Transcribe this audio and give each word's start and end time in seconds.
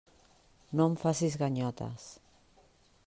No 0.79 0.87
em 0.91 0.95
facis 1.03 1.37
ganyotes. 1.43 2.07